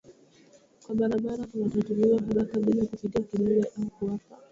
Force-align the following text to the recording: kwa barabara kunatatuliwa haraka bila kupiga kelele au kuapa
kwa 0.85 0.95
barabara 0.95 1.43
kunatatuliwa 1.45 2.21
haraka 2.27 2.59
bila 2.59 2.85
kupiga 2.85 3.21
kelele 3.21 3.61
au 3.77 3.89
kuapa 3.89 4.35